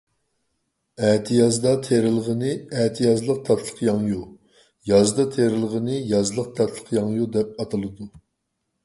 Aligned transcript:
ئەتىيازدا 1.07 1.73
تېرىلغىنى 1.87 2.49
ئەتىيازلىق 2.77 3.43
تاتلىقياڭيۇ، 3.49 4.23
يازدا 4.93 5.27
تېرىلغىنى 5.37 5.99
يازلىق 6.15 6.51
تاتلىقياڭيۇ 6.61 7.29
دەپ 7.37 7.53
ئاتىلىدۇ. 7.65 8.09